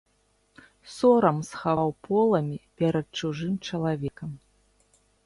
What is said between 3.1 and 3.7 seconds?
чужым